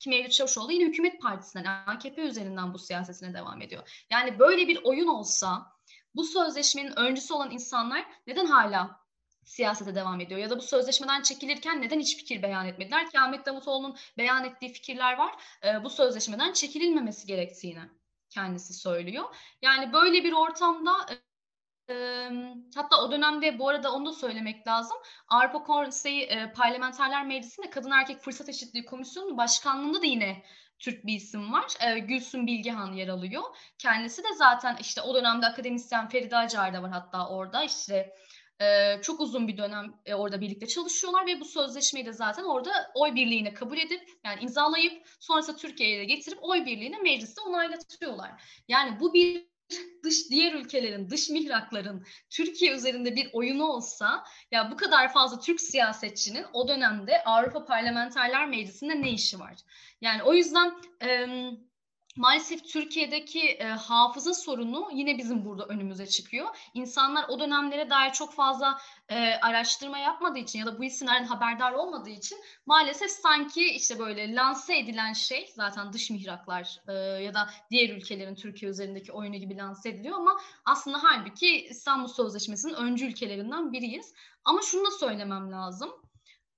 [0.00, 4.04] Ki Mevlüt Çavuşoğlu yine hükümet partisinden, AKP üzerinden bu siyasetine devam ediyor.
[4.10, 5.66] Yani böyle bir oyun olsa
[6.14, 9.00] bu sözleşmenin öncüsü olan insanlar neden hala
[9.44, 10.40] siyasete devam ediyor?
[10.40, 14.72] Ya da bu sözleşmeden çekilirken neden hiç fikir beyan etmediler ki Ahmet Davutoğlu'nun beyan ettiği
[14.72, 15.34] fikirler var.
[15.64, 17.82] E, bu sözleşmeden çekililmemesi gerektiğini
[18.34, 19.24] kendisi söylüyor.
[19.62, 20.92] Yani böyle bir ortamda
[21.90, 21.94] e,
[22.76, 24.96] hatta o dönemde bu arada onu da söylemek lazım.
[25.28, 30.42] Avrupa Konseyi e, Parlamenterler Meclisi'nde Kadın Erkek Fırsat Eşitliği Komisyonu'nun başkanlığında da yine
[30.78, 31.66] Türk bir isim var.
[31.80, 33.42] E, Gülsüm Bilgehan yer alıyor.
[33.78, 37.64] Kendisi de zaten işte o dönemde akademisyen Feride Acar da var hatta orada.
[37.64, 38.14] İşte
[39.02, 43.14] çok uzun bir dönem e, orada birlikte çalışıyorlar ve bu sözleşmeyi de zaten orada oy
[43.14, 48.42] birliğine kabul edip yani imzalayıp sonrasında Türkiye'ye de getirip oy birliğine mecliste onaylatıyorlar.
[48.68, 49.46] Yani bu bir
[50.04, 55.60] dış diğer ülkelerin, dış mihrakların Türkiye üzerinde bir oyunu olsa ya bu kadar fazla Türk
[55.60, 59.56] siyasetçinin o dönemde Avrupa Parlamenterler Meclisi'nde ne işi var?
[60.00, 61.28] Yani o yüzden e,
[62.16, 66.56] maalesef Türkiye'deki e, hafıza sorunu yine bizim burada önümüze çıkıyor.
[66.74, 71.72] İnsanlar o dönemlere dair çok fazla e, araştırma yapmadığı için ya da bu isimlerden haberdar
[71.72, 77.50] olmadığı için maalesef sanki işte böyle lanse edilen şey zaten dış mihraklar e, ya da
[77.70, 83.72] diğer ülkelerin Türkiye üzerindeki oyunu gibi lanse ediliyor ama aslında halbuki İstanbul Sözleşmesi'nin öncü ülkelerinden
[83.72, 84.14] biriyiz.
[84.44, 85.90] Ama şunu da söylemem lazım.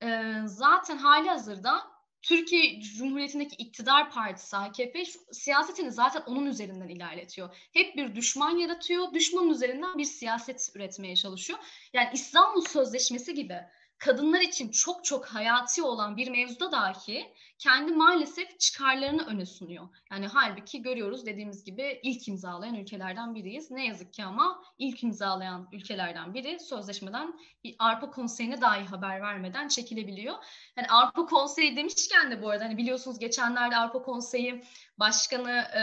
[0.02, 1.95] E, zaten hali hazırda
[2.26, 7.56] Türkiye Cumhuriyeti'ndeki iktidar partisi AKP siyasetini zaten onun üzerinden ilerletiyor.
[7.72, 11.58] Hep bir düşman yaratıyor, düşmanın üzerinden bir siyaset üretmeye çalışıyor.
[11.92, 13.60] Yani İstanbul Sözleşmesi gibi
[13.98, 19.88] kadınlar için çok çok hayati olan bir mevzuda dahi kendi maalesef çıkarlarını öne sunuyor.
[20.10, 23.70] Yani halbuki görüyoruz dediğimiz gibi ilk imzalayan ülkelerden biriyiz.
[23.70, 27.38] Ne yazık ki ama ilk imzalayan ülkelerden biri sözleşmeden
[27.78, 30.34] Avrupa Konseyi'ne dahi haber vermeden çekilebiliyor.
[30.76, 34.64] Yani Avrupa Konseyi demişken de bu arada hani biliyorsunuz geçenlerde Avrupa Konseyi
[34.98, 35.82] Başkanı e,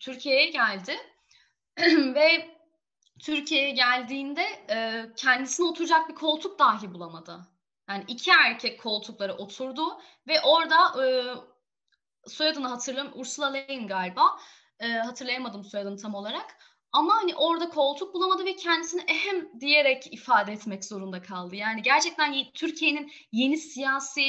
[0.00, 0.96] Türkiye'ye geldi
[2.14, 2.61] ve
[3.22, 7.40] Türkiye'ye geldiğinde e, kendisine oturacak bir koltuk dahi bulamadı.
[7.88, 11.06] Yani iki erkek koltuklara oturdu ve orada e,
[12.28, 14.38] soyadını hatırlamıyorum Ursula Leyen galiba
[14.80, 16.56] e, hatırlayamadım soyadını tam olarak
[16.92, 21.56] ama hani orada koltuk bulamadı ve kendisini ehem diyerek ifade etmek zorunda kaldı.
[21.56, 24.22] Yani gerçekten Türkiye'nin yeni siyasi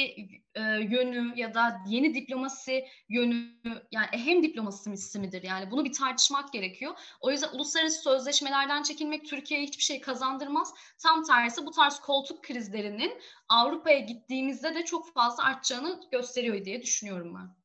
[0.54, 3.48] e, yönü ya da yeni diplomasi yönü
[3.92, 5.42] yani ehem diplomasi midir?
[5.42, 6.92] Yani bunu bir tartışmak gerekiyor.
[7.20, 10.74] O yüzden uluslararası sözleşmelerden çekilmek Türkiye'ye hiçbir şey kazandırmaz.
[10.98, 13.12] Tam tersi bu tarz koltuk krizlerinin
[13.48, 17.63] Avrupa'ya gittiğimizde de çok fazla artacağını gösteriyor diye düşünüyorum ben.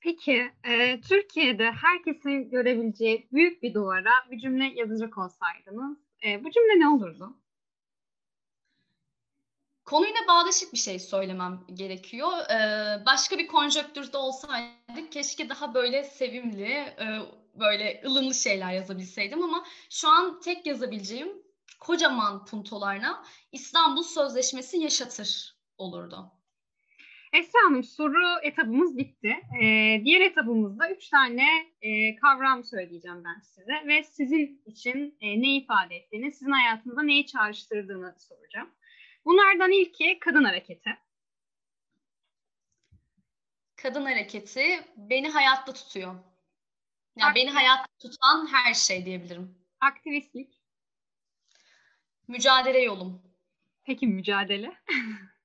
[0.00, 6.80] Peki, e, Türkiye'de herkesin görebileceği büyük bir duvara bir cümle yazacak olsaydınız, e, bu cümle
[6.80, 7.36] ne olurdu?
[9.88, 12.32] Konuyla bağdaşık bir şey söylemem gerekiyor.
[12.50, 17.20] Ee, başka bir konjöktürde olsaydık keşke daha böyle sevimli, e,
[17.54, 21.28] böyle ılımlı şeyler yazabilseydim ama şu an tek yazabileceğim
[21.80, 26.37] kocaman puntolarla İstanbul Sözleşmesi yaşatır olurdu.
[27.32, 29.36] Esra Hanım soru etabımız bitti.
[29.62, 31.46] Ee, diğer etabımızda üç tane
[31.82, 37.26] e, kavram söyleyeceğim ben size ve sizin için e, ne ifade ettiğini, sizin hayatınızda neyi
[37.26, 38.70] çağrıştırdığını soracağım.
[39.24, 40.90] Bunlardan ilki kadın hareketi.
[43.76, 46.14] Kadın hareketi beni hayatta tutuyor.
[47.16, 49.58] Yani beni hayatta tutan her şey diyebilirim.
[49.80, 50.62] Aktivistlik.
[52.28, 53.22] Mücadele yolum.
[53.84, 54.76] Peki mücadele?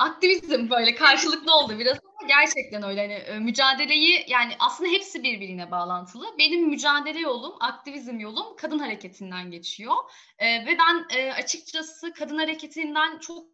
[0.00, 5.70] aktivizm böyle karşılıklı oldu biraz ama gerçekten öyle hani e, mücadeleyi yani aslında hepsi birbirine
[5.70, 6.38] bağlantılı.
[6.38, 9.94] Benim mücadele yolum, aktivizm yolum kadın hareketinden geçiyor.
[10.38, 13.46] Ee, ve ben e, açıkçası kadın hareketinden çok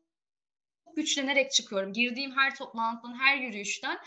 [0.96, 1.92] güçlenerek çıkıyorum.
[1.92, 3.98] Girdiğim her toplantıdan, her yürüyüşten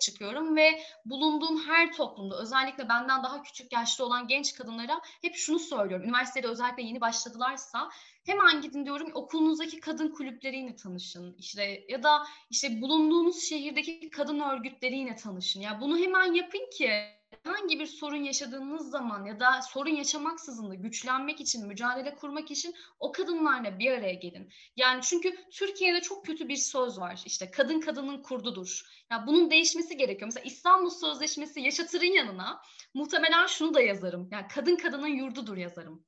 [0.00, 5.58] çıkıyorum ve bulunduğum her toplumda özellikle benden daha küçük yaşta olan genç kadınlara hep şunu
[5.58, 6.06] söylüyorum.
[6.06, 7.90] Üniversitede özellikle yeni başladılarsa
[8.26, 11.36] hemen gidin diyorum okulunuzdaki kadın kulüpleriyle tanışın.
[11.38, 15.60] İşte ya da işte bulunduğunuz şehirdeki kadın örgütleriyle tanışın.
[15.60, 20.74] Ya bunu hemen yapın ki herhangi bir sorun yaşadığınız zaman ya da sorun yaşamaksızın da
[20.74, 24.52] güçlenmek için, mücadele kurmak için o kadınlarla bir araya gelin.
[24.76, 27.22] Yani çünkü Türkiye'de çok kötü bir söz var.
[27.26, 28.82] İşte kadın kadının kurdudur.
[29.10, 30.26] Ya bunun değişmesi gerekiyor.
[30.26, 32.60] Mesela İstanbul Sözleşmesi yaşatırın yanına
[32.94, 34.28] muhtemelen şunu da yazarım.
[34.32, 36.04] Yani kadın kadının yurdudur yazarım.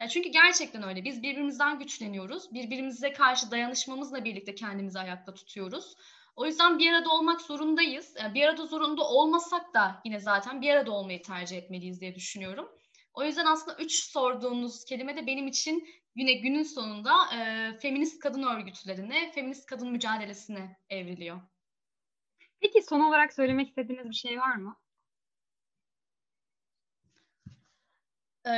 [0.00, 1.04] Ya çünkü gerçekten öyle.
[1.04, 2.54] Biz birbirimizden güçleniyoruz.
[2.54, 5.94] Birbirimize karşı dayanışmamızla birlikte kendimizi ayakta tutuyoruz.
[6.36, 8.14] O yüzden bir arada olmak zorundayız.
[8.20, 12.68] Yani bir arada zorunda olmasak da yine zaten bir arada olmayı tercih etmeliyiz diye düşünüyorum.
[13.14, 18.42] O yüzden aslında üç sorduğunuz kelime de benim için yine günün sonunda e, feminist kadın
[18.42, 21.40] örgütlerine, feminist kadın mücadelesine evriliyor.
[22.60, 24.81] Peki son olarak söylemek istediğiniz bir şey var mı?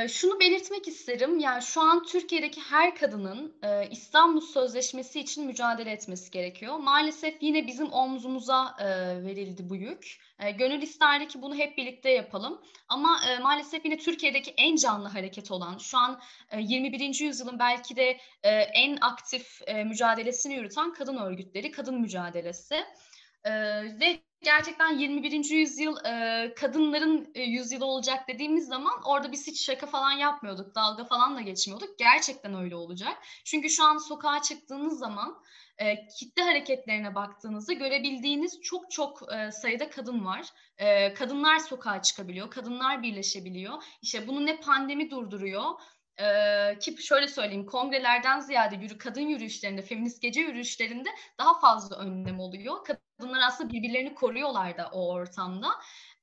[0.09, 3.53] Şunu belirtmek isterim, yani, şu an Türkiye'deki her kadının,
[3.91, 6.77] İstanbul Sözleşmesi için mücadele etmesi gerekiyor.
[6.77, 8.75] Maalesef yine bizim omzumuza,
[9.25, 10.17] verildi bu yük.
[10.57, 15.77] Gönül isterdi ki bunu hep birlikte yapalım ama, maalesef yine Türkiye'deki en canlı hareket olan,
[15.77, 16.19] şu an,
[16.53, 17.25] eee, 21.
[17.25, 18.17] yüzyılın belki de,
[18.73, 22.75] en aktif, mücadelesini yürüten kadın örgütleri, kadın mücadelesi.
[23.99, 25.49] Ve gerçekten 21.
[25.49, 31.05] yüzyıl e, kadınların e, yüzyılı olacak dediğimiz zaman orada biz hiç şaka falan yapmıyorduk, dalga
[31.05, 31.99] falan da geçmiyorduk.
[31.99, 33.17] Gerçekten öyle olacak.
[33.45, 35.43] Çünkü şu an sokağa çıktığınız zaman
[35.77, 40.47] e, kitle hareketlerine baktığınızda görebildiğiniz çok çok e, sayıda kadın var.
[40.77, 43.83] E, kadınlar sokağa çıkabiliyor, kadınlar birleşebiliyor.
[44.01, 45.71] İşte bunu ne pandemi durduruyor,
[46.19, 51.09] ee, ki şöyle söyleyeyim kongrelerden ziyade yürü, kadın yürüyüşlerinde, feminist gece yürüyüşlerinde
[51.39, 52.85] daha fazla önlem oluyor.
[53.17, 55.67] Kadınlar aslında birbirlerini koruyorlar da o ortamda.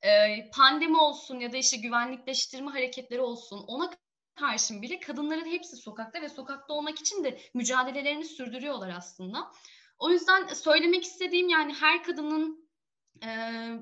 [0.03, 3.91] Ee, pandemi olsun ya da işte güvenlikleştirme hareketleri olsun ona
[4.35, 9.53] karşın bile kadınların hepsi sokakta ve sokakta olmak için de mücadelelerini sürdürüyorlar aslında.
[9.99, 12.69] O yüzden söylemek istediğim yani her kadının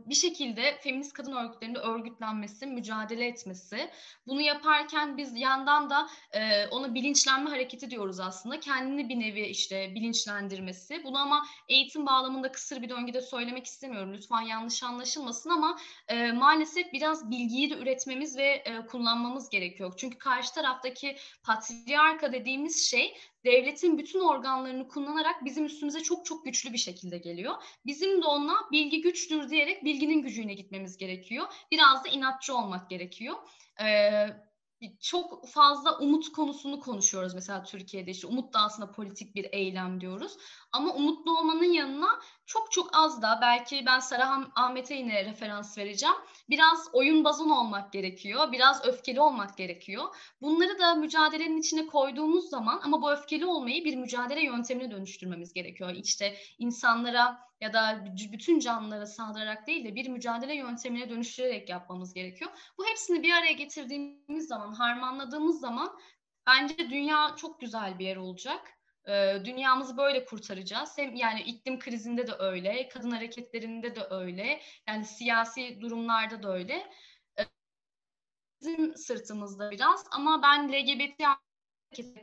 [0.07, 3.91] bir şekilde feminist kadın örgütlerinde örgütlenmesi, mücadele etmesi.
[4.27, 6.09] Bunu yaparken biz yandan da
[6.71, 8.61] ona bilinçlenme hareketi diyoruz aslında.
[8.61, 11.05] Kendini bir nevi işte bilinçlendirmesi.
[11.05, 14.13] Bunu ama eğitim bağlamında kısır bir döngüde söylemek istemiyorum.
[14.15, 15.79] Lütfen yanlış anlaşılmasın ama
[16.35, 19.95] maalesef biraz bilgiyi de üretmemiz ve kullanmamız gerekiyor.
[19.97, 26.73] Çünkü karşı taraftaki patriarka dediğimiz şey devletin bütün organlarını kullanarak bizim üstümüze çok çok güçlü
[26.73, 27.55] bir şekilde geliyor.
[27.87, 31.47] Bizim de ona bilgi güçtür diyerek bilginin gücüne gitmemiz gerekiyor.
[31.71, 33.37] Biraz da inatçı olmak gerekiyor.
[33.81, 34.27] Ee,
[35.01, 40.37] çok fazla umut konusunu konuşuyoruz mesela Türkiye'de işte umut da aslında politik bir eylem diyoruz.
[40.73, 46.15] Ama umutlu olmanın yanına çok çok az da belki ben Sarah Ahmet'e yine referans vereceğim.
[46.51, 48.53] Biraz oyun bazın olmak gerekiyor.
[48.53, 50.05] Biraz öfkeli olmak gerekiyor.
[50.41, 55.91] Bunları da mücadelenin içine koyduğumuz zaman ama bu öfkeli olmayı bir mücadele yöntemine dönüştürmemiz gerekiyor.
[55.95, 62.51] İşte insanlara ya da bütün canlılara saldırarak değil de bir mücadele yöntemine dönüştürerek yapmamız gerekiyor.
[62.79, 65.99] Bu hepsini bir araya getirdiğimiz zaman, harmanladığımız zaman
[66.47, 68.69] bence dünya çok güzel bir yer olacak.
[69.09, 70.99] Ee, dünyamızı böyle kurtaracağız.
[70.99, 76.91] Hem yani iklim krizinde de öyle, kadın hareketlerinde de öyle, yani siyasi durumlarda da öyle.
[77.39, 77.43] Ee,
[78.61, 81.23] bizim sırtımızda biraz ama ben LGBT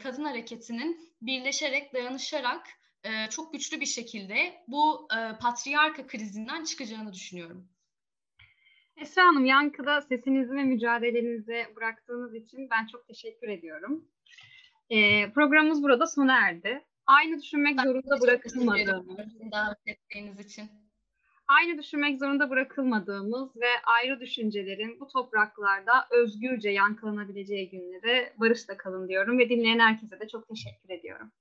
[0.03, 2.67] kadın hareketinin birleşerek, dayanışarak
[3.07, 7.67] e, çok güçlü bir şekilde bu e, patriarka krizinden çıkacağını düşünüyorum.
[8.97, 14.05] Esra Hanım, Yankı'da sesinizi ve mücadelenizi bıraktığınız için ben çok teşekkür ediyorum.
[14.89, 16.85] E, programımız burada sona erdi.
[17.05, 19.17] Aynı düşünmek ben zorunda bırakılmadığımız.
[19.51, 20.69] Davet ettiğiniz için.
[21.47, 29.39] Aynı düşünmek zorunda bırakılmadığımız ve ayrı düşüncelerin bu topraklarda özgürce yankılanabileceği günleri barışla kalın diyorum
[29.39, 31.31] ve dinleyen herkese de çok teşekkür ediyorum.